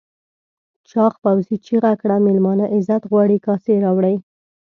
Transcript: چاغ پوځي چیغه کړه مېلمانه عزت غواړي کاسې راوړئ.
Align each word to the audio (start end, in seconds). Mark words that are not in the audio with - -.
چاغ 0.89 1.13
پوځي 1.23 1.57
چیغه 1.65 1.93
کړه 2.01 2.15
مېلمانه 2.25 2.65
عزت 2.75 3.01
غواړي 3.11 3.37
کاسې 3.47 3.73
راوړئ. 3.83 4.15